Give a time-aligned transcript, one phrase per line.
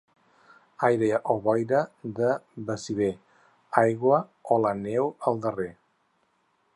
[0.87, 1.81] Aire o boira
[2.19, 2.31] de
[2.69, 3.11] Baciver,
[3.85, 4.25] aigua
[4.57, 5.71] o la neu al darrer.